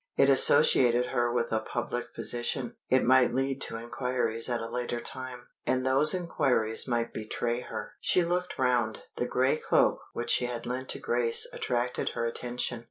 It 0.17 0.29
associated 0.29 1.05
her 1.13 1.31
with 1.31 1.51
a 1.51 1.59
public 1.59 2.15
position; 2.15 2.75
it 2.89 3.03
might 3.03 3.35
lead 3.35 3.61
to 3.61 3.77
inquiries 3.77 4.49
at 4.49 4.59
a 4.59 4.67
later 4.67 4.99
time, 4.99 5.41
and 5.67 5.85
those 5.85 6.15
inquiries 6.15 6.87
might 6.87 7.13
betray 7.13 7.59
her. 7.59 7.91
She 8.01 8.25
looked 8.25 8.57
round. 8.57 9.03
The 9.17 9.27
gray 9.27 9.57
cloak 9.57 9.99
which 10.13 10.31
she 10.31 10.45
had 10.45 10.65
lent 10.65 10.89
to 10.89 10.99
Grace 10.99 11.45
attracted 11.53 12.09
her 12.17 12.25
attention. 12.25 12.79